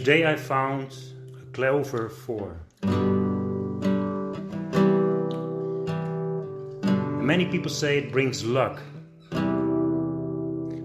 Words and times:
Today 0.00 0.24
I 0.24 0.34
found 0.34 0.96
a 1.38 1.44
clover 1.52 2.08
for. 2.08 2.56
Many 7.22 7.44
people 7.44 7.70
say 7.70 7.98
it 7.98 8.10
brings 8.10 8.42
luck. 8.42 8.80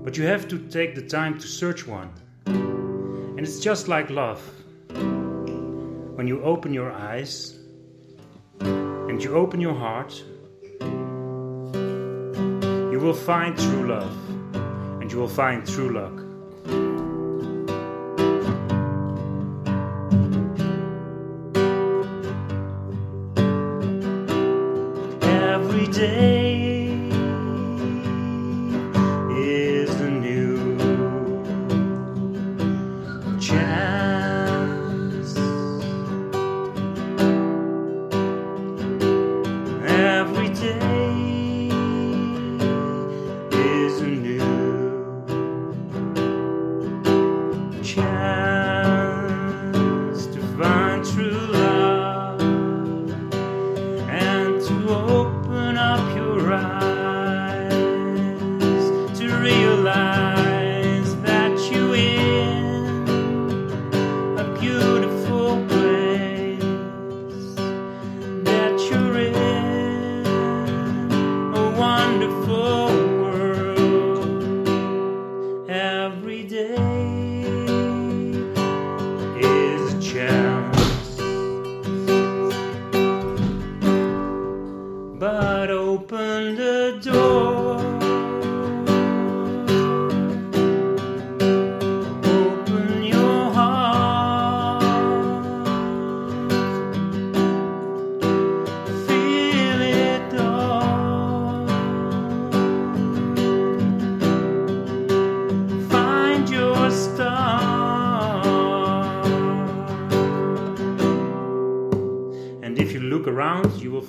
But 0.04 0.18
you 0.18 0.25
have 0.25 0.50
to 0.50 0.57
take 0.68 0.96
the 0.96 1.02
time 1.02 1.39
to 1.39 1.48
search 1.48 1.88
one. 1.88 2.12
And 2.46 3.39
it's 3.39 3.62
just 3.62 3.88
like 3.88 4.09
love. 4.09 4.41
When 4.89 6.27
you 6.27 6.43
open 6.43 6.73
your 6.73 6.91
eyes 6.91 7.57
and 8.59 9.23
you 9.23 9.34
open 9.34 9.61
your 9.61 9.75
heart, 9.75 10.21
you 12.91 13.00
will 13.00 13.13
find 13.13 13.57
true 13.57 13.88
love 13.88 14.13
and 15.00 15.09
you 15.09 15.20
will 15.20 15.29
find 15.29 15.66
true 15.66 15.93
luck. 15.93 16.24
Every 25.55 25.88
day 25.88 26.74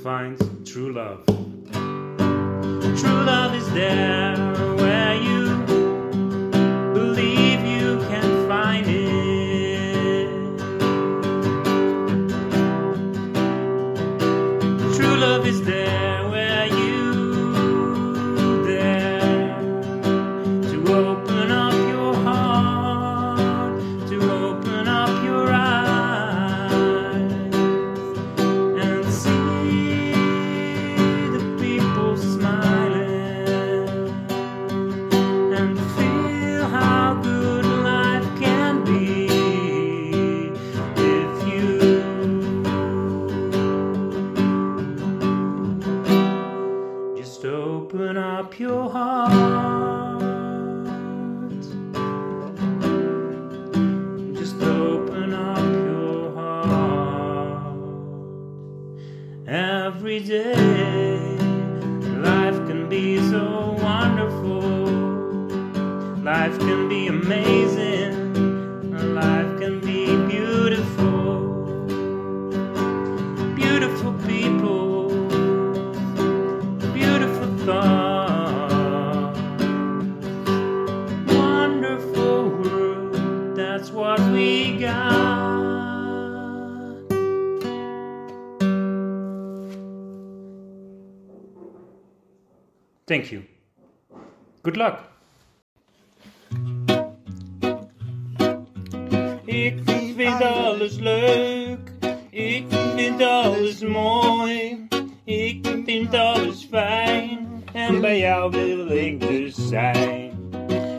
around, 0.07 0.39
you 0.39 0.47
will 0.47 0.55
find 0.57 0.67
true 0.67 0.93
love. 0.93 1.27
True 2.99 3.25
love 3.25 3.55
is 3.55 3.71
there 3.73 4.06
Life 66.47 66.61
can 66.61 66.89
be 66.89 67.09
amazing. 67.09 68.15
Life 69.17 69.59
can 69.59 69.81
be 69.81 70.07
beautiful. 70.29 71.41
Beautiful 73.57 74.13
people 74.29 75.09
beautiful 76.95 77.49
thoughts, 77.67 79.41
Wonderful 81.35 82.51
world, 82.51 83.57
that's 83.57 83.91
what 83.91 84.21
we 84.31 84.79
got. 84.79 85.17
Thank 93.09 93.33
you. 93.33 93.43
Good 94.63 94.77
luck. 94.77 95.16
Ik 99.47 99.75
vind 100.17 100.43
alles 100.43 100.99
leuk. 100.99 101.79
Ik 102.31 102.65
vind 102.97 103.23
alles 103.23 103.81
mooi. 103.81 104.87
Ik 105.25 105.67
vind 105.85 106.15
alles 106.15 106.67
fijn. 106.71 107.47
En 107.73 108.01
bij 108.01 108.19
jou 108.19 108.51
wil 108.51 108.91
ik 108.91 109.21
dus 109.21 109.69
zijn. 109.69 110.31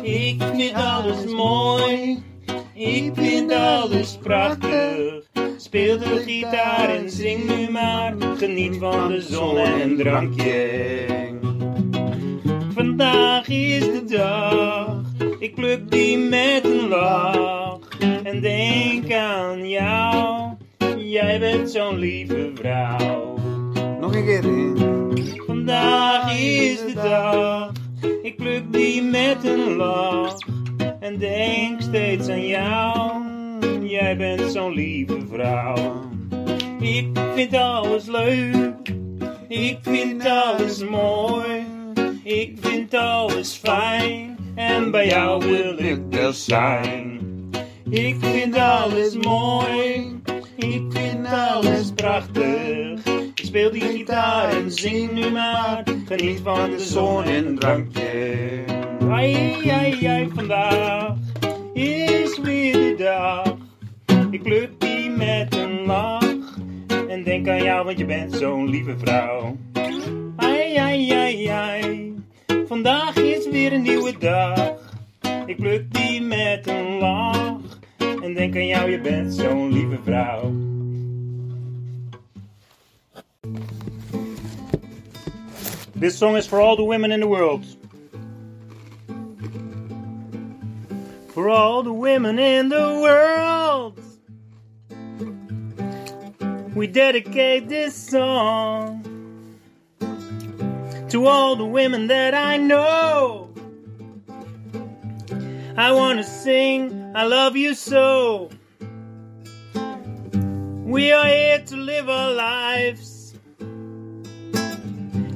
Ik 0.01 0.43
vind 0.55 0.73
alles 0.73 1.25
mooi. 1.25 2.23
Ik 2.73 3.11
vind 3.13 3.51
alles 3.51 4.17
prachtig. 4.17 5.23
Speel 5.57 5.97
de 5.97 6.23
gitaar 6.25 6.89
en 6.89 7.09
zing 7.09 7.57
nu 7.57 7.71
maar. 7.71 8.15
Geniet 8.37 8.77
van 8.79 9.07
de 9.07 9.21
zon 9.21 9.57
en 9.57 9.95
drankje. 9.95 11.05
Vandaag 12.73 13.47
is 13.47 13.79
de 13.79 14.03
dag. 14.05 15.01
Ik 15.39 15.55
pluk 15.55 15.91
die 15.91 16.17
met 16.17 16.65
een 16.65 16.87
lach. 16.87 17.36
En 18.37 18.43
denk 18.43 19.13
aan 19.13 19.69
jou. 19.69 20.49
Jij 20.97 21.39
bent 21.39 21.69
zo'n 21.71 21.97
lieve 21.97 22.51
vrouw. 22.55 23.35
Nog 23.99 24.15
een 24.15 24.25
keer 24.25 24.43
in. 24.43 25.43
Vandaag 25.45 26.39
is 26.39 26.79
de 26.79 26.93
dag. 26.93 27.71
Ik 28.21 28.35
pluk 28.35 28.73
die 28.73 29.01
met 29.01 29.43
een 29.43 29.75
lach. 29.75 30.37
En 30.99 31.17
denk 31.17 31.81
steeds 31.81 32.27
aan 32.27 32.47
jou. 32.47 33.11
Jij 33.81 34.17
bent 34.17 34.51
zo'n 34.51 34.73
lieve 34.73 35.19
vrouw. 35.31 36.09
Ik 36.79 37.07
vind 37.33 37.53
alles 37.53 38.05
leuk. 38.05 38.93
Ik 39.47 39.77
vind 39.81 40.25
alles 40.25 40.83
mooi. 40.89 41.65
Ik 42.23 42.57
vind 42.59 42.93
alles 42.93 43.53
fijn. 43.53 44.37
En 44.55 44.91
bij 44.91 45.07
jou 45.07 45.45
wil 45.45 45.79
ik 45.79 46.11
dus 46.11 46.45
zijn. 46.45 47.16
Ik 47.89 48.15
vind 48.19 48.55
alles 48.55 49.15
mooi. 49.15 50.19
Ik 50.55 50.81
vind 50.89 51.27
alles 51.27 51.91
prachtig. 51.91 52.99
Speel 53.33 53.71
die 53.71 53.81
gitaar 53.81 54.49
en 54.49 54.71
zing 54.71 55.11
nu 55.11 55.31
maar. 55.31 55.83
Geniet 56.05 56.39
van 56.43 56.69
de 56.69 56.79
zon 56.79 57.23
en 57.23 57.55
drankje. 57.55 58.63
Ai, 59.09 59.69
ai, 59.69 60.05
ai, 60.05 60.29
vandaag 60.35 61.15
is 61.73 62.39
weer 62.39 62.73
de 62.73 62.95
dag. 62.97 63.55
Ik 64.31 64.43
pluk 64.43 64.69
die 64.79 65.09
met 65.09 65.55
een 65.55 65.85
lach. 65.85 66.57
En 67.07 67.23
denk 67.23 67.47
aan 67.47 67.63
jou, 67.63 67.85
want 67.85 67.97
je 67.97 68.05
bent 68.05 68.33
zo'n 68.33 68.69
lieve 68.69 68.95
vrouw. 68.97 69.57
Ai, 70.35 70.75
ai, 70.75 71.11
ai, 71.11 71.45
ai. 71.45 72.13
Vandaag 72.67 73.15
is 73.15 73.49
weer 73.49 73.73
een 73.73 73.81
nieuwe 73.81 74.13
dag. 74.19 74.73
Ik 75.45 75.57
pluk 75.57 75.93
die 75.93 76.21
met 76.21 76.67
een 76.67 76.97
lach. 76.97 77.46
En 78.27 78.33
denk 78.33 78.55
aan 78.55 78.67
jou, 78.67 78.91
je 78.91 78.99
bent 78.99 79.33
zo'n 79.33 79.71
lieve 79.71 79.97
vrouw. 80.03 80.51
This 85.99 86.17
song 86.17 86.35
is 86.35 86.47
for 86.47 86.59
all 86.59 86.75
the 86.75 86.83
women 86.83 87.11
in 87.11 87.19
the 87.19 87.27
world. 87.27 87.65
For 91.27 91.49
all 91.49 91.83
the 91.83 91.93
women 91.93 92.37
in 92.39 92.69
the 92.69 92.99
world. 93.01 93.99
We 96.75 96.87
dedicate 96.87 97.69
this 97.69 98.09
song 98.09 99.05
to 101.09 101.27
all 101.27 101.55
the 101.55 101.65
women 101.65 102.07
that 102.07 102.33
I 102.33 102.57
know. 102.57 103.46
I 105.79 105.91
want 105.91 106.17
to 106.17 106.23
sing, 106.23 107.11
I 107.13 107.25
love 107.25 107.55
you 107.55 107.75
so. 107.75 108.49
We 110.87 111.11
are 111.11 111.27
here 111.27 111.63
to 111.67 111.75
live 111.75 112.09
our 112.09 112.33
lives. 112.33 113.35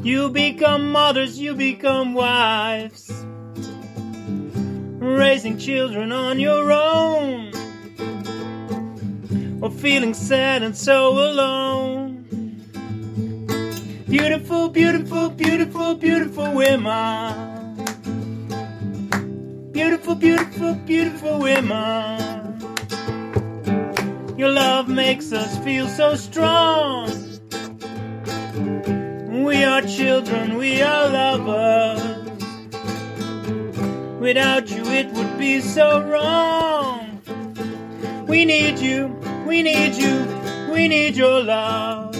You 0.02 0.32
become 0.32 0.92
mothers, 0.92 1.38
you 1.38 1.54
become 1.54 2.16
wives. 2.16 3.12
Raising 4.98 5.60
children 5.60 6.12
on 6.12 6.40
your 6.40 6.72
own. 6.72 7.52
Or 9.62 9.70
feeling 9.70 10.16
sad 10.16 10.64
and 10.64 10.76
so 10.76 11.20
alone. 11.20 12.26
Beautiful, 14.10 14.70
beautiful, 14.70 15.30
beautiful, 15.30 15.94
beautiful 15.94 16.52
women. 16.52 17.51
Beautiful, 19.82 20.14
beautiful, 20.14 20.76
beautiful 20.76 21.40
women. 21.40 22.62
Your 24.38 24.50
love 24.50 24.88
makes 24.88 25.32
us 25.32 25.58
feel 25.66 25.88
so 25.88 26.14
strong. 26.14 27.10
We 29.44 29.64
are 29.64 29.82
children, 29.82 30.58
we 30.58 30.84
are 30.84 31.10
lovers. 31.10 32.30
Without 34.20 34.70
you, 34.70 34.86
it 34.86 35.12
would 35.14 35.40
be 35.40 35.62
so 35.62 36.00
wrong. 36.04 37.20
We 38.28 38.46
need 38.46 38.78
you, 38.78 39.08
we 39.48 39.64
need 39.64 39.96
you, 39.96 40.16
we 40.72 40.90
need 40.90 41.16
your 41.16 41.42
love. 41.44 42.16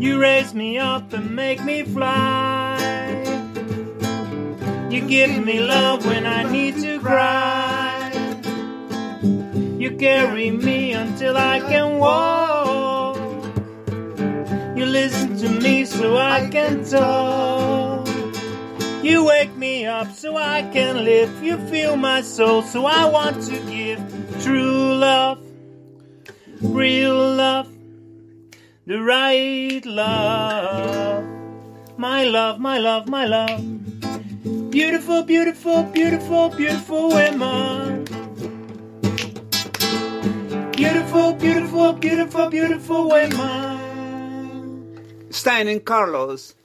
You 0.00 0.20
raise 0.20 0.54
me 0.54 0.78
up 0.78 1.12
and 1.12 1.34
make 1.34 1.64
me 1.64 1.82
fly. 1.82 2.55
You 4.96 5.06
give 5.06 5.44
me 5.44 5.60
love 5.60 6.06
when 6.06 6.26
I 6.26 6.50
need 6.50 6.76
to 6.76 6.98
cry. 7.00 8.10
You 9.76 9.94
carry 9.98 10.50
me 10.50 10.92
until 10.92 11.36
I 11.36 11.60
can 11.60 11.98
walk. 11.98 13.18
You 14.74 14.86
listen 14.86 15.36
to 15.36 15.50
me 15.50 15.84
so 15.84 16.16
I 16.16 16.48
can 16.48 16.82
talk. 16.82 18.08
You 19.02 19.26
wake 19.26 19.54
me 19.56 19.84
up 19.84 20.12
so 20.12 20.38
I 20.38 20.62
can 20.72 21.04
live. 21.04 21.44
You 21.44 21.58
feel 21.68 21.96
my 21.96 22.22
soul, 22.22 22.62
so 22.62 22.86
I 22.86 23.04
want 23.04 23.42
to 23.48 23.58
give 23.70 24.00
true 24.42 24.94
love, 24.94 25.44
real 26.62 27.34
love, 27.34 27.68
the 28.86 29.02
right 29.02 29.84
love. 29.84 31.22
My 31.98 32.24
love, 32.24 32.58
my 32.58 32.78
love, 32.78 33.08
my 33.08 33.26
love. 33.26 33.75
Beautiful, 34.76 35.22
beautiful, 35.22 35.84
beautiful, 35.84 36.50
beautiful 36.50 37.08
women. 37.08 38.04
Beautiful, 40.72 41.32
beautiful, 41.32 41.94
beautiful, 41.94 42.50
beautiful 42.50 43.08
women. 43.08 43.78
Stijn 45.30 45.66
and 45.72 45.82
Carlos. 45.82 46.55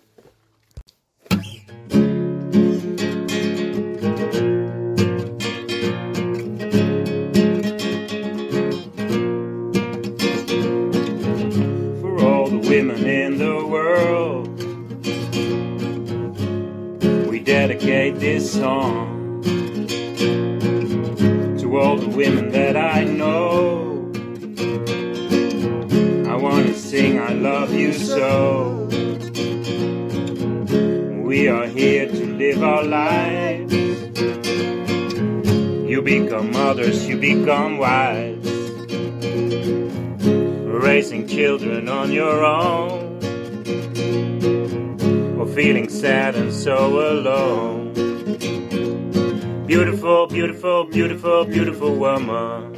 Dedicate 17.82 18.20
this 18.20 18.54
song 18.54 19.42
to 21.58 21.78
all 21.78 21.98
the 21.98 22.08
women 22.08 22.52
that 22.52 22.78
I 22.78 23.04
know. 23.04 24.12
I 26.30 26.36
want 26.36 26.68
to 26.68 26.76
sing, 26.76 27.20
I 27.20 27.34
love 27.34 27.74
you 27.74 27.92
so. 27.94 28.88
We 31.24 31.48
are 31.48 31.66
here 31.66 32.08
to 32.08 32.26
live 32.34 32.64
our 32.64 32.84
lives. 32.84 33.74
You 35.90 36.02
become 36.04 36.52
mothers, 36.52 37.08
you 37.08 37.18
become 37.18 37.80
wives 37.80 38.48
raising 40.82 41.28
children 41.28 41.88
on 41.88 42.12
your 42.12 42.44
own, 42.44 43.01
feeling 45.54 45.90
sad 45.90 46.36
and 46.36 46.54
so 46.54 47.00
alone. 47.12 47.94
Beautiful, 49.68 50.28
beautiful, 50.28 50.86
beautiful, 50.86 51.46
beautiful 51.46 51.96
woman. 51.96 52.74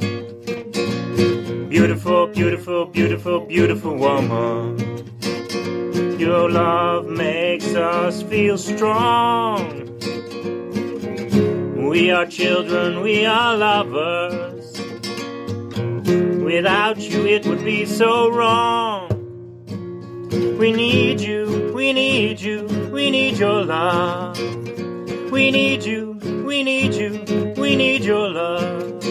Beautiful, 1.68 2.26
beautiful, 2.26 2.86
beautiful, 2.86 3.40
beautiful 3.40 3.96
woman. 3.96 4.78
Your 6.18 6.50
love 6.50 7.06
makes 7.06 7.74
us 7.74 8.22
feel 8.22 8.58
strong. 8.58 9.84
We 11.88 12.10
are 12.10 12.26
children, 12.26 13.02
we 13.02 13.24
are 13.24 13.56
lovers. 13.56 14.72
Without 16.42 16.98
you, 16.98 17.26
it 17.26 17.46
would 17.46 17.64
be 17.64 17.86
so 17.86 18.30
wrong. 18.30 19.08
We 20.58 20.72
need 20.72 21.20
you, 21.20 21.63
we 21.84 21.92
need 21.92 22.40
you, 22.40 22.64
we 22.90 23.10
need 23.10 23.36
your 23.36 23.62
love. 23.62 24.38
We 25.30 25.50
need 25.50 25.84
you, 25.84 26.18
we 26.46 26.62
need 26.62 26.94
you, 26.94 27.52
we 27.58 27.76
need 27.76 28.02
your 28.02 28.26
love. 28.30 29.04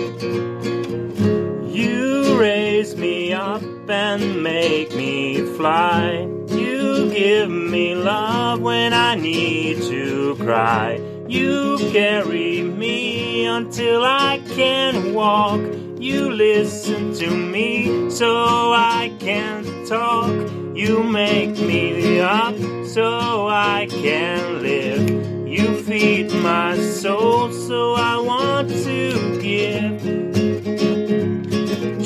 You 1.72 2.36
raise 2.40 2.96
me 2.96 3.32
up 3.32 3.62
and 3.88 4.42
make 4.42 4.96
me 4.96 5.46
fly. 5.56 6.28
You 6.48 7.12
give 7.12 7.52
me 7.52 7.94
love 7.94 8.60
when 8.60 8.92
I 8.92 9.14
need 9.14 9.78
to 9.84 10.36
cry. 10.38 11.00
You 11.28 11.78
carry 11.92 12.64
me 12.64 13.46
until 13.46 14.04
I 14.04 14.42
can 14.56 15.14
walk. 15.14 15.62
You 16.00 16.32
listen 16.32 17.14
to 17.22 17.30
me 17.30 18.10
so 18.10 18.74
I 18.74 19.16
can 19.20 19.73
talk. 19.86 20.32
You 20.76 21.04
make 21.04 21.58
me 21.58 22.20
up 22.20 22.56
so 22.86 23.48
I 23.48 23.88
can 23.90 24.62
live. 24.62 25.10
You 25.48 25.84
feed 25.84 26.32
my 26.32 26.78
soul 26.78 27.52
so 27.52 27.94
I 27.96 28.18
want 28.18 28.70
to 28.70 29.42
give. 29.42 30.02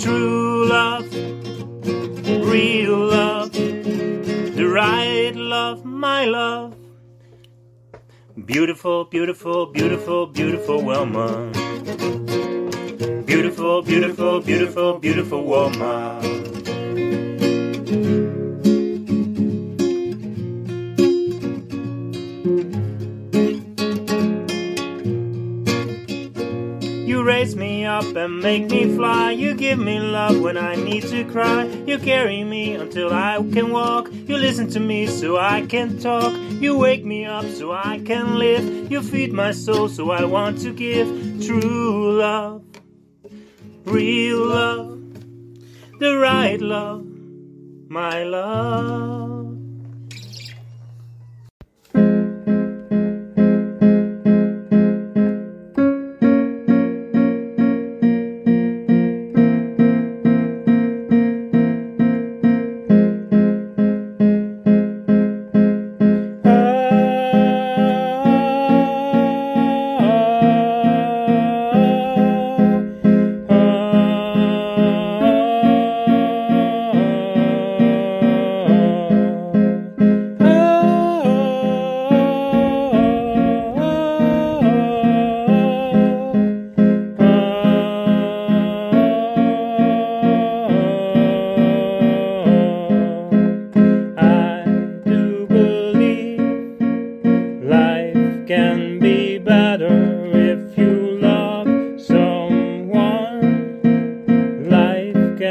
True 0.01 0.67
love, 0.67 1.13
real 2.27 2.97
love, 2.97 3.51
the 3.53 4.67
right 4.67 5.35
love, 5.35 5.85
my 5.85 6.25
love. 6.25 6.75
Beautiful, 8.45 9.05
beautiful, 9.05 9.65
beautiful, 9.67 10.27
beautiful 10.27 10.81
woman. 10.83 11.51
Beautiful, 13.25 13.81
beautiful, 13.81 14.41
beautiful, 14.41 14.99
beautiful 14.99 15.43
woman. 15.43 16.56
You 27.17 27.23
raise 27.23 27.55
me 27.55 27.83
up 27.83 28.15
and 28.15 28.41
make 28.41 28.69
me 28.69 28.95
fly. 28.95 29.31
You 29.31 29.55
give 29.55 29.79
me 29.79 29.99
love 29.99 30.39
when 30.39 30.55
I 30.55 30.75
need 30.75 31.01
to 31.07 31.25
cry. 31.25 31.63
You 31.63 31.97
carry 31.97 32.43
me 32.43 32.75
until 32.75 33.11
I 33.11 33.37
can 33.37 33.71
walk. 33.71 34.11
You 34.13 34.37
listen 34.37 34.69
to 34.69 34.79
me 34.79 35.07
so 35.07 35.35
I 35.35 35.65
can 35.65 35.97
talk. 35.97 36.31
You 36.61 36.77
wake 36.77 37.03
me 37.03 37.25
up 37.25 37.45
so 37.45 37.71
I 37.71 38.01
can 38.05 38.37
live. 38.37 38.91
You 38.91 39.01
feed 39.01 39.33
my 39.33 39.51
soul 39.51 39.89
so 39.89 40.11
I 40.11 40.25
want 40.25 40.59
to 40.59 40.71
give 40.71 41.07
true 41.43 42.19
love, 42.19 42.63
real 43.85 44.45
love, 44.45 45.01
the 45.97 46.19
right 46.19 46.61
love, 46.61 47.03
my 47.89 48.21
love. 48.25 49.26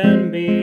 Can 0.06 0.30
be 0.30 0.55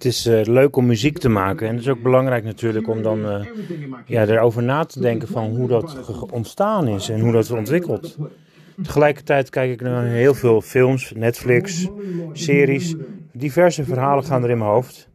Het 0.00 0.08
is 0.08 0.26
eh, 0.26 0.40
leuk 0.44 0.76
om 0.76 0.86
muziek 0.86 1.18
te 1.18 1.28
maken 1.28 1.66
en 1.66 1.72
het 1.74 1.82
is 1.82 1.90
ook 1.90 2.02
belangrijk 2.02 2.44
natuurlijk 2.44 2.88
om 2.88 3.02
dan 3.02 3.26
eh, 3.26 3.46
ja, 4.06 4.26
erover 4.26 4.62
na 4.62 4.84
te 4.84 5.00
denken 5.00 5.28
van 5.28 5.56
hoe 5.56 5.68
dat 5.68 5.96
ontstaan 6.30 6.88
is 6.88 7.08
en 7.08 7.20
hoe 7.20 7.32
dat 7.32 7.44
is 7.44 7.50
ontwikkeld. 7.50 8.16
Tegelijkertijd 8.82 9.50
kijk 9.50 9.70
ik 9.70 9.80
naar 9.80 10.04
heel 10.04 10.34
veel 10.34 10.60
films, 10.60 11.12
Netflix, 11.16 11.88
series. 12.32 12.94
Diverse 13.32 13.84
verhalen 13.84 14.24
gaan 14.24 14.42
er 14.42 14.50
in 14.50 14.58
mijn 14.58 14.70
hoofd. 14.70 15.08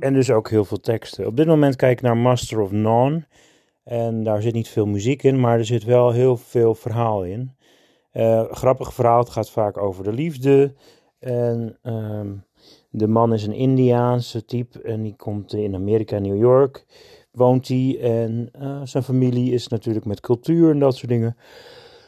En 0.00 0.12
dus 0.12 0.30
ook 0.30 0.50
heel 0.50 0.64
veel 0.64 0.80
teksten. 0.80 1.26
Op 1.26 1.36
dit 1.36 1.46
moment 1.46 1.76
kijk 1.76 1.92
ik 1.92 2.04
naar 2.04 2.16
Master 2.16 2.60
of 2.60 2.70
None. 2.70 3.26
En 3.84 4.22
daar 4.22 4.42
zit 4.42 4.54
niet 4.54 4.68
veel 4.68 4.86
muziek 4.86 5.22
in, 5.22 5.40
maar 5.40 5.58
er 5.58 5.64
zit 5.64 5.84
wel 5.84 6.10
heel 6.10 6.36
veel 6.36 6.74
verhaal 6.74 7.24
in. 7.24 7.56
Eh, 8.10 8.44
grappig 8.50 8.94
verhaal, 8.94 9.18
het 9.18 9.30
gaat 9.30 9.50
vaak 9.50 9.78
over 9.78 10.04
de 10.04 10.12
liefde. 10.12 10.74
En 11.18 11.78
ehm, 11.82 12.28
de 12.94 13.08
man 13.08 13.32
is 13.32 13.46
een 13.46 13.54
Indiaanse 13.54 14.44
type 14.44 14.82
en 14.82 15.02
die 15.02 15.16
komt 15.16 15.52
in 15.52 15.74
Amerika, 15.74 16.18
New 16.18 16.38
York, 16.38 16.86
woont 17.30 17.68
hij. 17.68 17.98
En 18.00 18.48
eh, 18.52 18.80
zijn 18.84 19.02
familie 19.02 19.52
is 19.52 19.68
natuurlijk 19.68 20.04
met 20.04 20.20
cultuur 20.20 20.70
en 20.70 20.78
dat 20.78 20.96
soort 20.96 21.08
dingen. 21.08 21.36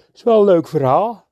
Het 0.06 0.14
is 0.14 0.22
wel 0.22 0.38
een 0.38 0.44
leuk 0.44 0.68
verhaal. 0.68 1.26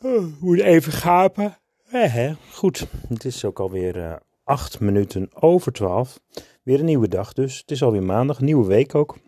Uh, 0.00 0.24
moet 0.40 0.60
even 0.60 0.92
gapen. 0.92 1.56
Eh, 1.90 2.14
hè. 2.14 2.32
Goed, 2.52 2.86
het 3.08 3.24
is 3.24 3.44
ook 3.44 3.60
alweer 3.60 3.96
eh 4.04 4.16
acht 4.44 4.80
minuten 4.80 5.28
over 5.34 5.72
twaalf. 5.72 6.20
Weer 6.62 6.78
een 6.78 6.84
nieuwe 6.84 7.08
dag 7.08 7.32
dus. 7.32 7.58
Het 7.58 7.70
is 7.70 7.82
alweer 7.82 8.02
maandag, 8.02 8.40
nieuwe 8.40 8.66
week 8.66 8.94
ook. 8.94 9.18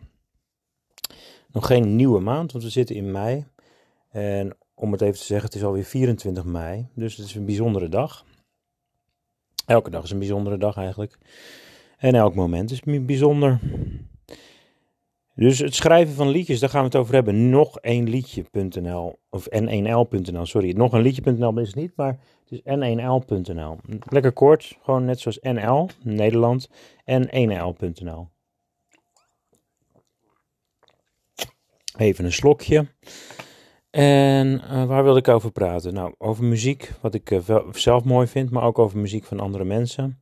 Nog 1.53 1.67
geen 1.67 1.97
nieuwe 1.97 2.21
maand, 2.21 2.53
want 2.53 2.65
we 2.65 2.71
zitten 2.71 2.97
in 2.97 3.11
mei. 3.11 3.47
En 4.11 4.57
om 4.75 4.93
het 4.93 5.01
even 5.01 5.19
te 5.19 5.25
zeggen, 5.25 5.47
het 5.47 5.55
is 5.55 5.65
alweer 5.65 5.85
24 5.85 6.45
mei. 6.45 6.89
Dus 6.95 7.17
het 7.17 7.27
is 7.27 7.35
een 7.35 7.45
bijzondere 7.45 7.89
dag. 7.89 8.25
Elke 9.71 9.91
dag 9.91 10.03
is 10.03 10.11
een 10.11 10.19
bijzondere 10.19 10.59
dag 10.59 10.77
eigenlijk. 10.77 11.19
En 11.97 12.15
elk 12.15 12.35
moment 12.35 12.71
is 12.71 12.81
bijzonder. 13.01 13.59
Dus 15.35 15.59
het 15.59 15.75
schrijven 15.75 16.15
van 16.15 16.29
liedjes, 16.29 16.61
daar 16.61 16.69
gaan 16.69 16.81
we 16.81 16.87
het 16.87 16.97
over 16.97 17.15
hebben. 17.15 17.51
Nog 17.51 17.79
één 17.79 18.09
liedje.nl 18.09 19.19
of 19.29 19.47
n1l.nl, 19.49 20.47
sorry. 20.47 20.73
Nog 20.73 20.93
een 20.93 21.01
liedje.nl 21.01 21.59
is 21.59 21.75
niet, 21.75 21.93
maar 21.97 22.19
het 22.45 22.51
is 22.51 22.61
n1l.nl. 22.61 23.77
Lekker 24.09 24.33
kort, 24.33 24.79
gewoon 24.83 25.05
net 25.05 25.21
zoals 25.21 25.39
NL, 25.41 25.89
Nederland, 26.03 26.71
en 27.05 27.29
1l.nl. 27.29 28.29
Even 31.97 32.25
een 32.25 32.33
slokje. 32.33 32.87
En 33.91 34.47
uh, 34.65 34.85
waar 34.85 35.05
wil 35.05 35.17
ik 35.17 35.29
over 35.29 35.53
praten? 35.53 35.95
Nou, 35.95 36.15
over 36.19 36.45
muziek, 36.45 36.93
wat 37.01 37.15
ik 37.15 37.31
uh, 37.31 37.59
zelf 37.73 38.05
mooi 38.05 38.27
vind, 38.27 38.51
maar 38.51 38.63
ook 38.63 38.79
over 38.79 38.99
muziek 38.99 39.25
van 39.25 39.41
andere 39.41 39.65
mensen. 39.65 40.21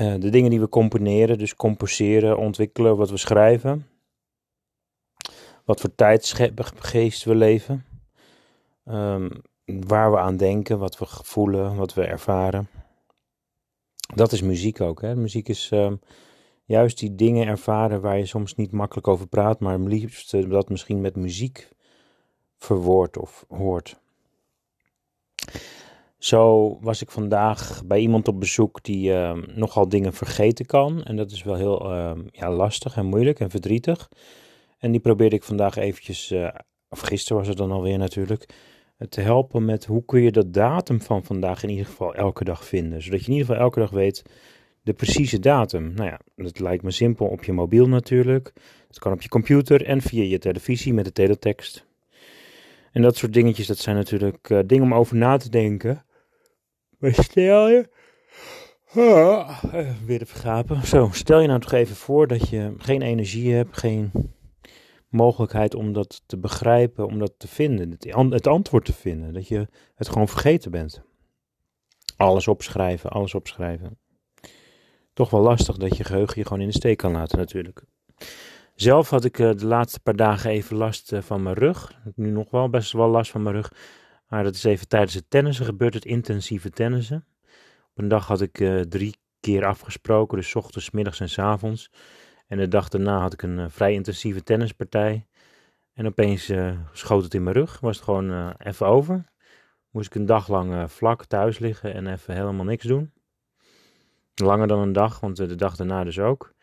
Uh, 0.00 0.14
de 0.20 0.30
dingen 0.30 0.50
die 0.50 0.60
we 0.60 0.68
componeren, 0.68 1.38
dus 1.38 1.56
composeren, 1.56 2.38
ontwikkelen, 2.38 2.96
wat 2.96 3.10
we 3.10 3.16
schrijven. 3.16 3.86
Wat 5.64 5.80
voor 5.80 5.94
tijdsgeest 5.94 7.24
we 7.24 7.34
leven. 7.34 7.84
Um, 8.84 9.30
waar 9.64 10.10
we 10.10 10.18
aan 10.18 10.36
denken, 10.36 10.78
wat 10.78 10.98
we 10.98 11.04
voelen, 11.08 11.76
wat 11.76 11.94
we 11.94 12.04
ervaren. 12.04 12.68
Dat 14.14 14.32
is 14.32 14.42
muziek 14.42 14.80
ook. 14.80 15.00
Hè? 15.00 15.16
Muziek 15.16 15.48
is 15.48 15.70
um, 15.72 16.00
juist 16.64 16.98
die 16.98 17.14
dingen 17.14 17.46
ervaren 17.46 18.00
waar 18.00 18.18
je 18.18 18.26
soms 18.26 18.54
niet 18.54 18.72
makkelijk 18.72 19.08
over 19.08 19.26
praat, 19.26 19.60
maar 19.60 19.78
liefst 19.78 20.50
dat 20.50 20.68
misschien 20.68 21.00
met 21.00 21.16
muziek 21.16 21.68
verwoord 22.58 23.18
of 23.18 23.44
hoort. 23.48 23.96
Zo 26.18 26.78
was 26.80 27.02
ik 27.02 27.10
vandaag 27.10 27.82
bij 27.84 28.00
iemand 28.00 28.28
op 28.28 28.40
bezoek 28.40 28.82
die 28.82 29.10
uh, 29.10 29.32
nogal 29.54 29.88
dingen 29.88 30.12
vergeten 30.12 30.66
kan. 30.66 31.04
En 31.04 31.16
dat 31.16 31.30
is 31.30 31.42
wel 31.42 31.54
heel 31.54 31.92
uh, 31.92 32.12
ja, 32.30 32.50
lastig 32.50 32.96
en 32.96 33.06
moeilijk 33.06 33.40
en 33.40 33.50
verdrietig. 33.50 34.08
En 34.78 34.90
die 34.90 35.00
probeerde 35.00 35.36
ik 35.36 35.42
vandaag 35.42 35.76
eventjes, 35.76 36.32
uh, 36.32 36.48
of 36.88 37.00
gisteren 37.00 37.38
was 37.38 37.48
het 37.48 37.56
dan 37.56 37.72
alweer 37.72 37.98
natuurlijk, 37.98 38.48
te 39.08 39.20
helpen 39.20 39.64
met 39.64 39.84
hoe 39.84 40.04
kun 40.04 40.20
je 40.20 40.32
dat 40.32 40.52
datum 40.52 41.00
van 41.00 41.24
vandaag 41.24 41.62
in 41.62 41.68
ieder 41.68 41.86
geval 41.86 42.14
elke 42.14 42.44
dag 42.44 42.64
vinden. 42.64 43.02
Zodat 43.02 43.20
je 43.20 43.26
in 43.26 43.32
ieder 43.32 43.46
geval 43.46 43.62
elke 43.62 43.80
dag 43.80 43.90
weet 43.90 44.22
de 44.82 44.92
precieze 44.92 45.38
datum. 45.38 45.92
Nou 45.94 46.08
ja, 46.08 46.20
dat 46.36 46.58
lijkt 46.58 46.82
me 46.82 46.90
simpel 46.90 47.26
op 47.26 47.44
je 47.44 47.52
mobiel 47.52 47.88
natuurlijk. 47.88 48.52
Het 48.88 48.98
kan 48.98 49.12
op 49.12 49.22
je 49.22 49.28
computer 49.28 49.84
en 49.84 50.00
via 50.00 50.22
je 50.22 50.38
televisie 50.38 50.94
met 50.94 51.04
de 51.04 51.12
teletext. 51.12 51.87
En 52.98 53.04
dat 53.04 53.16
soort 53.16 53.32
dingetjes, 53.32 53.66
dat 53.66 53.78
zijn 53.78 53.96
natuurlijk 53.96 54.50
uh, 54.50 54.58
dingen 54.66 54.84
om 54.84 54.94
over 54.94 55.16
na 55.16 55.36
te 55.36 55.50
denken. 55.50 56.04
Maar 56.98 57.14
stel 57.14 57.68
je. 57.68 57.88
Oh, 58.94 59.62
weer 60.06 60.18
te 60.18 60.26
vergapen. 60.26 60.86
Zo, 60.86 61.08
stel 61.12 61.40
je 61.40 61.48
nou 61.48 61.60
toch 61.60 61.72
even 61.72 61.96
voor 61.96 62.26
dat 62.26 62.48
je 62.48 62.74
geen 62.78 63.02
energie 63.02 63.54
hebt, 63.54 63.76
geen 63.76 64.10
mogelijkheid 65.08 65.74
om 65.74 65.92
dat 65.92 66.22
te 66.26 66.38
begrijpen, 66.38 67.06
om 67.06 67.18
dat 67.18 67.32
te 67.36 67.48
vinden, 67.48 67.90
het, 67.90 68.14
het 68.30 68.46
antwoord 68.46 68.84
te 68.84 68.92
vinden. 68.92 69.32
Dat 69.32 69.48
je 69.48 69.68
het 69.94 70.08
gewoon 70.08 70.28
vergeten 70.28 70.70
bent. 70.70 71.02
Alles 72.16 72.48
opschrijven, 72.48 73.10
alles 73.10 73.34
opschrijven. 73.34 73.98
Toch 75.12 75.30
wel 75.30 75.40
lastig 75.40 75.76
dat 75.76 75.96
je 75.96 76.04
geheugen 76.04 76.38
je 76.38 76.46
gewoon 76.46 76.62
in 76.62 76.68
de 76.68 76.74
steek 76.74 76.98
kan 76.98 77.12
laten, 77.12 77.38
natuurlijk. 77.38 77.84
Zelf 78.80 79.10
had 79.10 79.24
ik 79.24 79.38
uh, 79.38 79.50
de 79.54 79.66
laatste 79.66 80.00
paar 80.00 80.16
dagen 80.16 80.50
even 80.50 80.76
last 80.76 81.12
uh, 81.12 81.20
van 81.20 81.42
mijn 81.42 81.54
rug. 81.54 81.94
Nu 82.14 82.30
nog 82.30 82.50
wel 82.50 82.70
best 82.70 82.92
wel 82.92 83.08
last 83.08 83.30
van 83.30 83.42
mijn 83.42 83.54
rug. 83.54 83.72
Maar 84.28 84.44
dat 84.44 84.54
is 84.54 84.64
even 84.64 84.88
tijdens 84.88 85.14
het 85.14 85.24
tennissen 85.28 85.64
gebeurd, 85.64 85.94
het 85.94 86.04
intensieve 86.04 86.70
tennissen. 86.70 87.26
Op 87.90 87.98
een 87.98 88.08
dag 88.08 88.26
had 88.26 88.40
ik 88.40 88.60
uh, 88.60 88.80
drie 88.80 89.16
keer 89.40 89.66
afgesproken, 89.66 90.38
dus 90.38 90.54
ochtends, 90.54 90.90
middags 90.90 91.20
en 91.20 91.44
avonds. 91.44 91.90
En 92.46 92.58
de 92.58 92.68
dag 92.68 92.88
daarna 92.88 93.20
had 93.20 93.32
ik 93.32 93.42
een 93.42 93.70
vrij 93.70 93.92
intensieve 93.92 94.42
tennispartij. 94.42 95.26
En 95.92 96.06
opeens 96.06 96.52
schoot 96.92 97.22
het 97.22 97.34
in 97.34 97.42
mijn 97.42 97.56
rug, 97.56 97.80
was 97.80 97.96
het 97.96 98.04
gewoon 98.04 98.52
even 98.52 98.86
over. 98.86 99.24
Moest 99.90 100.06
ik 100.06 100.14
een 100.14 100.26
dag 100.26 100.48
lang 100.48 100.92
vlak 100.92 101.24
thuis 101.24 101.58
liggen 101.58 101.94
en 101.94 102.06
even 102.06 102.34
helemaal 102.34 102.64
niks 102.64 102.84
doen. 102.84 103.12
Langer 104.34 104.66
dan 104.66 104.78
een 104.78 104.92
dag, 104.92 105.20
want 105.20 105.36
de 105.36 105.54
dag 105.54 105.76
daarna 105.76 106.04
dus 106.04 106.18
ook. 106.18 106.56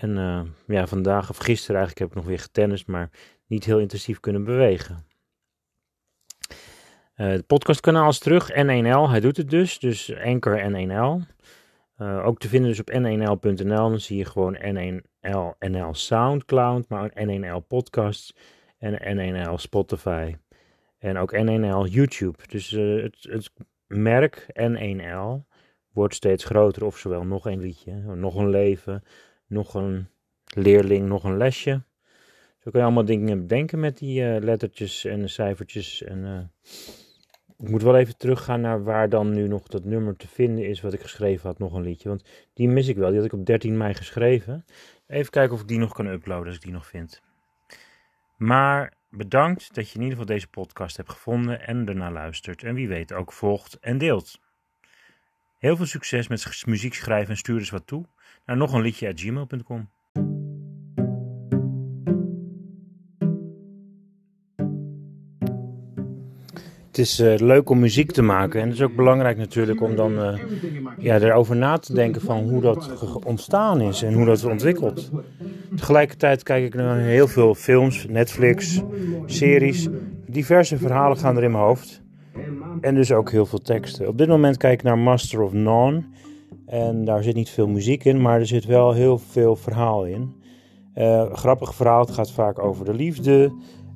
En 0.00 0.54
ja, 0.66 0.86
vandaag 0.86 1.30
of 1.30 1.36
gisteren 1.36 1.76
eigenlijk 1.76 1.98
heb 1.98 2.08
ik 2.08 2.14
nog 2.14 2.24
weer 2.24 2.38
getennist, 2.38 2.86
maar 2.86 3.10
niet 3.46 3.64
heel 3.64 3.78
intensief 3.78 4.20
kunnen 4.20 4.44
bewegen. 4.44 5.04
Uh, 7.20 7.26
het 7.26 7.46
podcastkanaal 7.46 8.08
is 8.08 8.18
terug, 8.18 8.50
N1L, 8.52 9.10
hij 9.10 9.20
doet 9.20 9.36
het 9.36 9.50
dus, 9.50 9.78
dus 9.78 10.14
Anchor 10.16 10.70
N1L. 10.70 11.38
Uh, 11.98 12.26
ook 12.26 12.38
te 12.38 12.48
vinden 12.48 12.70
dus 12.70 12.80
op 12.80 12.90
n1l.nl, 12.90 13.88
dan 13.88 14.00
zie 14.00 14.16
je 14.16 14.24
gewoon 14.24 14.56
N1L 14.56 15.58
NL 15.58 15.94
Soundcloud, 15.94 16.88
maar 16.88 17.04
ook 17.04 17.10
N1L 17.10 17.66
Podcasts 17.66 18.34
en 18.78 19.16
N1L 19.16 19.54
Spotify. 19.54 20.36
En 20.98 21.18
ook 21.18 21.34
N1L 21.34 21.90
YouTube. 21.90 22.38
Dus 22.48 22.72
uh, 22.72 23.02
het, 23.02 23.16
het, 23.20 23.50
merk 23.86 24.46
N1L 24.60 25.48
wordt 25.92 26.14
steeds 26.14 26.44
groter, 26.44 26.84
of 26.84 26.98
zowel 26.98 27.24
nog 27.24 27.46
een 27.46 27.60
liedje, 27.60 27.94
nog 27.94 28.34
een 28.34 28.50
leven, 28.50 29.04
nog 29.50 29.74
een 29.74 30.08
leerling, 30.54 31.08
nog 31.08 31.24
een 31.24 31.36
lesje. 31.36 31.82
Zo 32.58 32.70
kun 32.70 32.80
je 32.80 32.86
allemaal 32.86 33.04
dingen 33.04 33.40
bedenken 33.40 33.80
met 33.80 33.98
die 33.98 34.22
uh, 34.22 34.40
lettertjes 34.40 35.04
en 35.04 35.28
cijfertjes 35.28 36.02
en... 36.02 36.50
Ik 37.58 37.68
moet 37.68 37.82
wel 37.82 37.96
even 37.96 38.16
teruggaan 38.16 38.60
naar 38.60 38.84
waar 38.84 39.08
dan 39.08 39.32
nu 39.32 39.48
nog 39.48 39.66
dat 39.66 39.84
nummer 39.84 40.16
te 40.16 40.28
vinden 40.28 40.66
is 40.66 40.80
wat 40.80 40.92
ik 40.92 41.00
geschreven 41.00 41.48
had, 41.48 41.58
nog 41.58 41.72
een 41.72 41.82
liedje. 41.82 42.08
Want 42.08 42.24
die 42.54 42.68
mis 42.68 42.88
ik 42.88 42.96
wel, 42.96 43.08
die 43.08 43.16
had 43.16 43.26
ik 43.26 43.32
op 43.32 43.46
13 43.46 43.76
mei 43.76 43.94
geschreven. 43.94 44.64
Even 45.06 45.30
kijken 45.30 45.54
of 45.54 45.60
ik 45.60 45.68
die 45.68 45.78
nog 45.78 45.92
kan 45.92 46.06
uploaden 46.06 46.46
als 46.46 46.56
ik 46.56 46.62
die 46.62 46.72
nog 46.72 46.86
vind. 46.86 47.22
Maar 48.36 48.92
bedankt 49.10 49.74
dat 49.74 49.88
je 49.88 49.94
in 49.94 50.02
ieder 50.02 50.18
geval 50.18 50.34
deze 50.34 50.48
podcast 50.48 50.96
hebt 50.96 51.10
gevonden 51.10 51.66
en 51.66 51.88
ernaar 51.88 52.12
luistert. 52.12 52.62
En 52.62 52.74
wie 52.74 52.88
weet 52.88 53.12
ook 53.12 53.32
volgt 53.32 53.78
en 53.80 53.98
deelt. 53.98 54.40
Heel 55.60 55.76
veel 55.76 55.86
succes 55.86 56.28
met 56.28 56.62
muziek 56.66 56.94
schrijven 56.94 57.30
en 57.30 57.36
stuur 57.36 57.58
eens 57.58 57.70
wat 57.70 57.86
toe 57.86 58.04
naar 58.44 58.56
nog 58.56 58.72
een 58.72 58.80
liedje 58.80 59.12
gmail.com. 59.14 59.88
Het 66.86 66.98
is 66.98 67.20
uh, 67.20 67.34
leuk 67.36 67.70
om 67.70 67.78
muziek 67.78 68.12
te 68.12 68.22
maken 68.22 68.60
en 68.60 68.66
het 68.66 68.76
is 68.76 68.82
ook 68.82 68.96
belangrijk 68.96 69.36
natuurlijk 69.36 69.80
om 69.80 69.96
dan 69.96 70.12
uh, 70.12 70.38
ja, 70.98 71.18
erover 71.18 71.56
na 71.56 71.78
te 71.78 71.94
denken 71.94 72.20
van 72.20 72.48
hoe 72.48 72.60
dat 72.60 72.90
ontstaan 73.24 73.80
is 73.80 74.02
en 74.02 74.12
hoe 74.14 74.24
dat 74.24 74.44
ontwikkelt. 74.44 75.10
Tegelijkertijd 75.76 76.42
kijk 76.42 76.64
ik 76.64 76.74
naar 76.74 76.98
heel 76.98 77.28
veel 77.28 77.54
films, 77.54 78.06
Netflix, 78.08 78.82
series. 79.26 79.88
Diverse 80.26 80.78
verhalen 80.78 81.18
gaan 81.18 81.36
er 81.36 81.42
in 81.42 81.50
mijn 81.50 81.64
hoofd. 81.64 82.02
En 82.80 82.94
dus 82.94 83.12
ook 83.12 83.30
heel 83.30 83.46
veel 83.46 83.62
teksten. 83.62 84.08
Op 84.08 84.18
dit 84.18 84.28
moment 84.28 84.56
kijk 84.56 84.72
ik 84.72 84.82
naar 84.82 84.98
Master 84.98 85.42
of 85.42 85.52
None. 85.52 86.02
En 86.66 87.04
daar 87.04 87.22
zit 87.22 87.34
niet 87.34 87.50
veel 87.50 87.68
muziek 87.68 88.04
in, 88.04 88.20
maar 88.20 88.38
er 88.38 88.46
zit 88.46 88.64
wel 88.64 88.92
heel 88.92 89.18
veel 89.18 89.56
verhaal 89.56 90.06
in. 90.06 90.34
Uh, 90.94 91.32
grappig 91.32 91.74
verhaal, 91.74 92.00
het 92.00 92.10
gaat 92.10 92.32
vaak 92.32 92.58
over 92.58 92.84
de 92.84 92.94
liefde. 92.94 93.52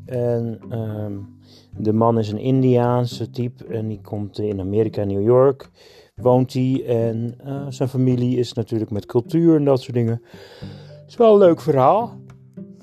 En... 0.07 0.61
Uh, 0.71 1.07
de 1.79 1.93
man 1.93 2.19
is 2.19 2.31
een 2.31 2.39
Indiaanse 2.39 3.31
type 3.31 3.65
en 3.65 3.89
die 3.89 4.01
komt 4.01 4.39
in 4.39 4.61
Amerika, 4.61 5.05
New 5.05 5.23
York, 5.23 5.71
woont 6.15 6.53
hij. 6.53 6.85
En 6.87 7.35
uh, 7.47 7.67
zijn 7.69 7.89
familie 7.89 8.39
is 8.39 8.53
natuurlijk 8.53 8.91
met 8.91 9.07
cultuur 9.07 9.57
en 9.57 9.65
dat 9.65 9.81
soort 9.81 9.95
dingen. 9.95 10.23
Het 10.89 11.09
is 11.09 11.17
wel 11.17 11.33
een 11.33 11.39
leuk 11.39 11.61
verhaal. 11.61 12.21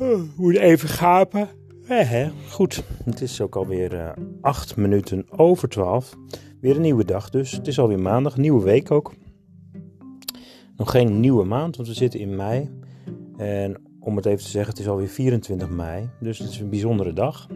Uh, 0.02 0.22
moet 0.36 0.56
even 0.56 0.90
gapen. 0.90 1.48
Eh. 1.92 2.28
Goed, 2.50 2.84
het 3.06 3.22
is 3.22 3.42
ook 3.42 3.56
alweer 3.56 3.94
uh, 3.94 4.10
acht 4.42 4.76
minuten 4.76 5.26
over 5.30 5.70
twaalf. 5.70 6.18
Weer 6.62 6.76
een 6.76 6.82
nieuwe 6.82 7.06
dag 7.06 7.30
dus. 7.30 7.52
Het 7.52 7.68
is 7.68 7.80
alweer 7.80 8.00
maandag, 8.00 8.38
nieuwe 8.38 8.64
week 8.64 8.92
ook. 8.92 9.14
Nog 10.78 10.92
geen 10.92 11.20
nieuwe 11.20 11.44
maand, 11.44 11.76
want 11.76 11.88
we 11.88 11.94
zitten 11.94 12.20
in 12.20 12.36
mei. 12.36 12.70
En 13.38 13.82
om 14.00 14.16
het 14.16 14.26
even 14.26 14.44
te 14.44 14.50
zeggen, 14.50 14.72
het 14.72 14.82
is 14.82 14.88
alweer 14.88 15.08
24 15.08 15.70
mei. 15.70 16.10
Dus 16.20 16.40
het 16.40 16.50
is 16.50 16.60
een 16.60 16.70
bijzondere 16.70 17.14
dag. 17.14 17.48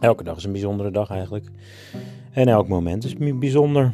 Elke 0.00 0.24
dag 0.24 0.36
is 0.36 0.44
een 0.44 0.52
bijzondere 0.52 0.90
dag 0.90 1.10
eigenlijk. 1.10 1.46
En 2.32 2.48
elk 2.48 2.68
moment 2.68 3.04
is 3.04 3.14
bijzonder. 3.38 3.92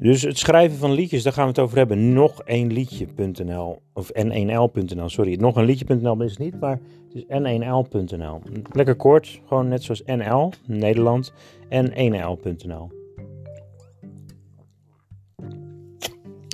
Dus 0.00 0.22
het 0.22 0.38
schrijven 0.38 0.78
van 0.78 0.92
liedjes, 0.92 1.22
daar 1.22 1.32
gaan 1.32 1.42
we 1.42 1.50
het 1.50 1.58
over 1.58 1.76
hebben. 1.76 2.12
Nog 2.12 2.42
één 2.42 2.72
liedje.nl 2.72 3.82
of 3.92 4.10
n1l.nl, 4.12 5.08
sorry. 5.08 5.34
Nog 5.34 5.56
een 5.56 5.64
liedje.nl 5.64 6.22
is 6.22 6.30
het 6.30 6.38
niet, 6.38 6.60
maar 6.60 6.80
het 7.08 7.14
is 7.14 7.24
n1l.nl. 7.24 8.40
Lekker 8.72 8.94
kort, 8.94 9.40
gewoon 9.46 9.68
net 9.68 9.82
zoals 9.82 10.02
NL, 10.06 10.52
Nederland, 10.66 11.32
en 11.68 11.90
1l.nl. 11.90 12.90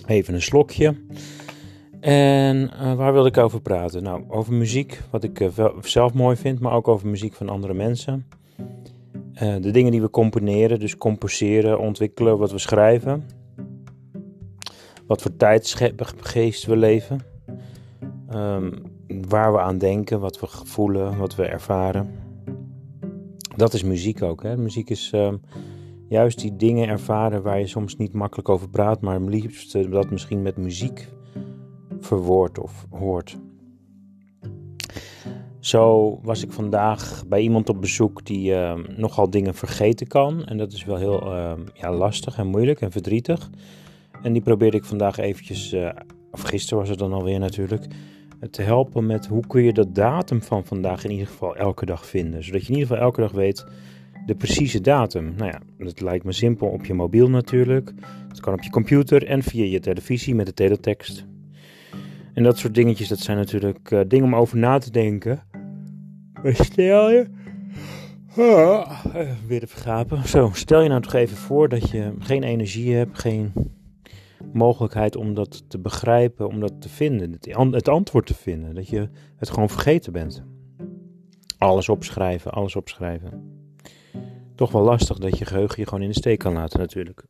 Even 0.07 0.35
een 0.35 0.43
slokje. 0.43 0.95
En 2.01 2.71
uh, 2.75 2.95
waar 2.95 3.13
wilde 3.13 3.29
ik 3.29 3.37
over 3.37 3.61
praten? 3.61 4.03
Nou, 4.03 4.25
over 4.29 4.53
muziek, 4.53 5.01
wat 5.11 5.25
ik 5.25 5.41
uh, 5.41 5.69
zelf 5.81 6.13
mooi 6.13 6.37
vind, 6.37 6.61
maar 6.61 6.73
ook 6.73 6.89
over 6.89 7.09
muziek 7.09 7.35
van 7.35 7.49
andere 7.49 7.75
mensen. 7.75 8.27
Uh, 9.43 9.57
de 9.61 9.71
dingen 9.71 9.91
die 9.91 10.01
we 10.01 10.11
componeren, 10.11 10.81
dus 10.81 10.97
composeren, 10.97 11.79
ontwikkelen, 11.79 12.39
wat 12.39 12.51
we 12.51 12.59
schrijven. 12.59 13.25
Wat 15.07 15.23
voor 15.23 15.37
tijdsgeest 15.37 16.67
we 16.67 16.77
leven. 16.77 17.21
Um, 18.31 18.83
waar 19.29 19.53
we 19.53 19.61
aan 19.61 19.79
denken, 19.79 20.21
wat 20.21 20.41
we 20.41 20.47
voelen, 20.49 21.19
wat 21.19 21.35
we 21.35 21.45
ervaren. 21.45 22.11
Dat 23.57 23.75
is 23.75 23.83
muziek 23.83 24.23
ook. 24.23 24.43
Hè? 24.43 24.57
Muziek 24.57 24.91
is 24.91 25.13
um, 25.15 25.41
juist 26.09 26.41
die 26.41 26.57
dingen 26.57 26.89
ervaren 26.89 27.43
waar 27.43 27.59
je 27.59 27.67
soms 27.67 27.97
niet 27.97 28.13
makkelijk 28.13 28.49
over 28.49 28.69
praat, 28.69 29.01
maar 29.01 29.21
liefst 29.21 29.91
dat 29.91 30.11
misschien 30.11 30.43
met 30.43 30.57
muziek 30.57 31.09
verwoord 32.01 32.59
of 32.59 32.87
hoort. 32.91 33.39
Zo 35.67 36.19
was 36.23 36.43
ik 36.43 36.53
vandaag 36.53 37.25
bij 37.29 37.41
iemand 37.41 37.69
op 37.69 37.81
bezoek 37.81 38.25
die 38.25 38.51
uh, 38.51 38.75
nogal 38.97 39.31
dingen 39.31 39.55
vergeten 39.55 40.07
kan. 40.07 40.45
En 40.45 40.57
dat 40.57 40.73
is 40.73 40.85
wel 40.85 40.97
heel 40.97 41.33
uh, 41.33 41.53
ja, 41.75 41.93
lastig 41.93 42.39
en 42.39 42.47
moeilijk 42.47 42.81
en 42.81 42.91
verdrietig. 42.91 43.51
En 44.23 44.33
die 44.33 44.43
probeerde 44.43 44.77
ik 44.77 44.85
vandaag 44.85 45.19
eventjes, 45.19 45.73
uh, 45.73 45.89
of 46.31 46.43
gisteren 46.43 46.79
was 46.79 46.89
het 46.89 46.99
dan 46.99 47.13
alweer 47.13 47.39
natuurlijk, 47.39 47.87
te 48.51 48.63
helpen 48.63 49.07
met 49.07 49.27
hoe 49.27 49.47
kun 49.47 49.63
je 49.63 49.73
dat 49.73 49.95
datum 49.95 50.43
van 50.43 50.65
vandaag 50.65 51.05
in 51.05 51.11
ieder 51.11 51.27
geval 51.27 51.57
elke 51.57 51.87
dag 51.87 52.07
vinden. 52.07 52.45
Zodat 52.45 52.61
je 52.61 52.69
in 52.69 52.75
ieder 52.75 52.89
geval 52.89 53.05
elke 53.05 53.21
dag 53.21 53.33
weet 53.33 53.67
de 54.27 54.35
precieze 54.35 54.81
datum. 54.81 55.35
Nou 55.37 55.51
ja, 55.51 55.61
dat 55.79 56.01
lijkt 56.01 56.25
me 56.25 56.33
simpel 56.33 56.69
op 56.69 56.85
je 56.85 56.95
mobiel 56.95 57.29
natuurlijk. 57.29 57.93
Het 58.29 58.41
kan 58.41 58.53
op 58.53 58.63
je 58.63 58.71
computer 58.71 59.27
en 59.27 59.43
via 59.43 59.65
je 59.65 59.81
televisie 59.81 60.35
met 60.35 60.47
de 60.47 60.55
teletext. 60.55 61.27
En 62.35 62.43
dat 62.43 62.59
soort 62.59 62.75
dingetjes, 62.75 63.09
dat 63.09 63.19
zijn 63.19 63.37
natuurlijk 63.37 63.91
uh, 63.91 64.01
dingen 64.09 64.27
om 64.27 64.35
over 64.35 64.59
na 64.59 64.79
te 64.79 64.91
denken. 64.91 65.43
Stel 66.55 67.11
je. 67.11 67.27
Oh, 68.37 69.05
weer 69.47 69.61
te 69.61 69.67
vergapen. 69.67 70.29
Zo, 70.29 70.51
stel 70.53 70.81
je 70.81 70.89
nou 70.89 71.01
toch 71.01 71.13
even 71.13 71.37
voor 71.37 71.69
dat 71.69 71.91
je 71.91 72.15
geen 72.19 72.43
energie 72.43 72.95
hebt, 72.95 73.19
geen 73.19 73.53
mogelijkheid 74.53 75.17
om 75.17 75.35
dat 75.35 75.71
te 75.71 75.79
begrijpen, 75.79 76.49
om 76.49 76.61
dat 76.61 76.81
te 76.81 76.89
vinden, 76.89 77.39
het 77.73 77.89
antwoord 77.89 78.27
te 78.27 78.35
vinden. 78.35 78.75
Dat 78.75 78.89
je 78.89 79.09
het 79.37 79.51
gewoon 79.51 79.69
vergeten 79.69 80.13
bent. 80.13 80.45
Alles 81.59 81.89
opschrijven, 81.89 82.51
alles 82.51 82.77
opschrijven. 82.77 83.55
Toch 84.55 84.73
wel 84.73 84.83
lastig 84.83 85.19
dat 85.19 85.39
je 85.39 85.45
geheugen 85.45 85.81
je 85.81 85.89
gewoon 85.89 86.03
in 86.03 86.11
de 86.11 86.19
steek 86.19 86.39
kan 86.39 86.53
laten 86.53 86.79
natuurlijk. 86.79 87.25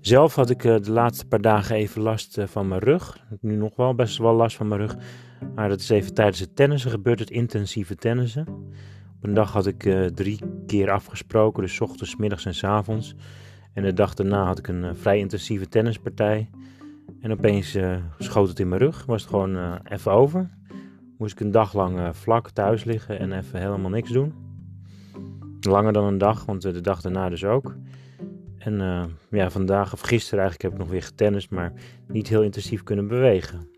Zelf 0.00 0.34
had 0.34 0.50
ik 0.50 0.64
eh, 0.64 0.76
de 0.80 0.90
laatste 0.90 1.26
paar 1.26 1.40
dagen 1.40 1.76
even 1.76 2.02
last 2.02 2.38
eh, 2.38 2.46
van 2.46 2.68
mijn 2.68 2.80
rug. 2.80 3.26
Nu 3.40 3.56
nog 3.56 3.76
wel 3.76 3.94
best 3.94 4.18
wel 4.18 4.34
last 4.34 4.56
van 4.56 4.68
mijn 4.68 4.80
rug. 4.80 4.96
Maar 5.54 5.68
dat 5.68 5.80
is 5.80 5.88
even 5.88 6.14
tijdens 6.14 6.38
het 6.38 6.56
tennissen 6.56 6.90
gebeurd, 6.90 7.18
het 7.18 7.30
intensieve 7.30 7.94
tennissen. 7.94 8.48
Op 9.16 9.26
een 9.26 9.34
dag 9.34 9.52
had 9.52 9.66
ik 9.66 9.84
uh, 9.84 10.06
drie 10.06 10.38
keer 10.66 10.90
afgesproken, 10.90 11.62
dus 11.62 11.80
ochtends, 11.80 12.16
middags 12.16 12.46
en 12.46 12.68
avonds. 12.68 13.14
En 13.72 13.82
de 13.82 13.92
dag 13.92 14.14
daarna 14.14 14.44
had 14.44 14.58
ik 14.58 14.68
een 14.68 14.84
uh, 14.84 14.90
vrij 14.94 15.18
intensieve 15.18 15.68
tennispartij. 15.68 16.50
En 17.20 17.32
opeens 17.32 17.76
uh, 17.76 17.96
schoot 18.18 18.48
het 18.48 18.58
in 18.58 18.68
mijn 18.68 18.80
rug, 18.80 19.04
was 19.06 19.20
het 19.20 19.30
gewoon 19.30 19.78
even 19.84 20.12
over. 20.12 20.50
Moest 21.18 21.32
ik 21.32 21.40
een 21.40 21.50
dag 21.50 21.74
lang 21.74 22.16
vlak 22.16 22.50
thuis 22.50 22.84
liggen 22.84 23.18
en 23.18 23.32
even 23.32 23.60
helemaal 23.60 23.90
niks 23.90 24.10
doen. 24.10 24.34
Langer 25.60 25.92
dan 25.92 26.04
een 26.04 26.18
dag, 26.18 26.44
want 26.44 26.62
de 26.62 26.80
dag 26.80 27.00
daarna 27.00 27.28
dus 27.28 27.44
ook. 27.44 27.76
En 28.58 28.74
ja, 29.30 29.50
vandaag 29.50 29.92
of 29.92 30.00
gisteren 30.00 30.40
eigenlijk 30.40 30.62
heb 30.62 30.72
ik 30.72 30.86
nog 30.86 30.94
weer 30.94 31.02
getennist, 31.02 31.50
maar 31.50 31.72
niet 32.06 32.28
heel 32.28 32.42
intensief 32.42 32.82
kunnen 32.82 33.08
bewegen. 33.08 33.68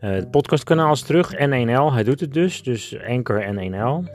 Uh, 0.00 0.10
het 0.10 0.30
podcastkanaal 0.30 0.92
is 0.92 1.02
terug, 1.02 1.34
N1L, 1.34 1.92
hij 1.92 2.04
doet 2.04 2.20
het 2.20 2.32
dus, 2.32 2.62
dus 2.62 2.98
Anchor 3.08 3.42
N1L. 3.42 4.10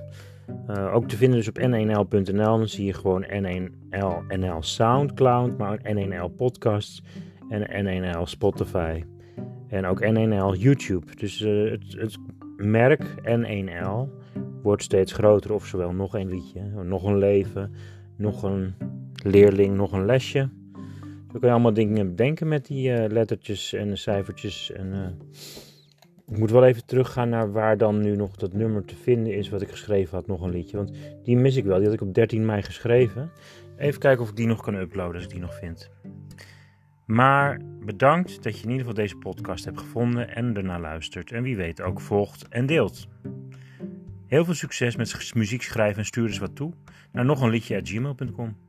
Uh, 0.69 0.93
ook 0.93 1.07
te 1.07 1.15
vinden 1.15 1.37
dus 1.37 1.47
op 1.47 1.59
n1l.nl. 1.59 2.57
Dan 2.57 2.67
zie 2.67 2.85
je 2.85 2.93
gewoon 2.93 3.25
N1L 3.25 4.37
NL 4.37 4.57
Soundcloud, 4.59 5.57
maar 5.57 5.71
ook 5.71 5.79
N1L 5.79 6.35
Podcasts 6.35 7.03
en 7.49 7.85
N1L 7.85 8.21
Spotify. 8.21 9.03
En 9.67 9.85
ook 9.85 10.03
N1L 10.03 10.59
YouTube. 10.59 11.15
Dus 11.15 11.41
uh, 11.41 11.71
het, 11.71 11.83
het, 11.97 12.17
merk 12.57 13.03
N1L 13.21 14.09
wordt 14.61 14.83
steeds 14.83 15.11
groter. 15.11 15.53
Of 15.53 15.65
zowel 15.65 15.91
nog 15.91 16.13
een 16.15 16.29
liedje, 16.29 16.61
nog 16.83 17.03
een 17.03 17.17
leven, 17.17 17.73
nog 18.17 18.43
een 18.43 18.73
leerling, 19.23 19.75
nog 19.75 19.91
een 19.91 20.05
lesje. 20.05 20.49
Zo 21.31 21.39
kun 21.39 21.47
je 21.47 21.53
allemaal 21.53 21.73
dingen 21.73 22.09
bedenken 22.09 22.47
met 22.47 22.65
die 22.65 22.89
uh, 22.89 23.05
lettertjes 23.07 23.73
en 23.73 23.97
cijfertjes. 23.97 24.71
En, 24.71 25.17
ik 26.27 26.37
moet 26.37 26.51
wel 26.51 26.65
even 26.65 26.85
teruggaan 26.85 27.29
naar 27.29 27.51
waar 27.51 27.77
dan 27.77 28.01
nu 28.01 28.15
nog 28.15 28.35
dat 28.35 28.53
nummer 28.53 28.85
te 28.85 28.95
vinden 28.95 29.33
is 29.33 29.49
wat 29.49 29.61
ik 29.61 29.69
geschreven 29.69 30.17
had, 30.17 30.27
nog 30.27 30.41
een 30.41 30.49
liedje. 30.49 30.77
Want 30.77 30.91
die 31.23 31.37
mis 31.37 31.55
ik 31.55 31.63
wel, 31.63 31.77
die 31.77 31.85
had 31.85 31.93
ik 31.93 32.01
op 32.01 32.13
13 32.13 32.45
mei 32.45 32.61
geschreven. 32.61 33.31
Even 33.77 33.99
kijken 33.99 34.23
of 34.23 34.29
ik 34.29 34.35
die 34.35 34.47
nog 34.47 34.61
kan 34.61 34.75
uploaden 34.75 35.15
als 35.15 35.23
ik 35.23 35.29
die 35.29 35.39
nog 35.39 35.55
vind. 35.55 35.91
Maar 37.05 37.59
bedankt 37.85 38.43
dat 38.43 38.57
je 38.57 38.63
in 38.63 38.69
ieder 38.69 38.85
geval 38.85 39.03
deze 39.03 39.15
podcast 39.15 39.65
hebt 39.65 39.79
gevonden 39.79 40.35
en 40.35 40.55
ernaar 40.55 40.79
luistert. 40.79 41.31
En 41.31 41.43
wie 41.43 41.55
weet 41.55 41.81
ook 41.81 42.01
volgt 42.01 42.47
en 42.47 42.65
deelt. 42.65 43.07
Heel 44.27 44.45
veel 44.45 44.53
succes 44.53 44.95
met 44.95 45.33
muziek 45.33 45.61
schrijven 45.61 45.97
en 45.97 46.05
stuur 46.05 46.27
eens 46.27 46.37
wat 46.37 46.55
toe 46.55 46.73
naar 47.11 47.25
nog 47.25 47.41
een 47.41 47.49
liedje 47.49 47.77
at 47.77 47.89
gmail.com. 47.89 48.64